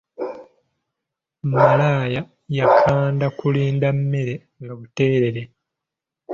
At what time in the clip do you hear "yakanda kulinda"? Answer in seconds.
2.57-3.87